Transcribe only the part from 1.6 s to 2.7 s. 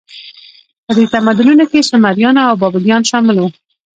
کې سومریان او